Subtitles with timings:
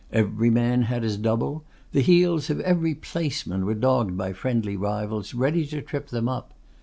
[0.11, 5.35] Every man had his double; the heels of every placeman were dogged by friendly rivals
[5.35, 6.55] ready to trip them up.